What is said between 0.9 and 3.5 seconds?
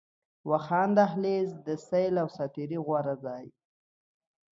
دهلېز، د سيل او ساعتري غوره ځای